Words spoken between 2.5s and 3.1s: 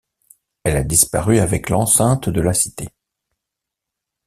cité.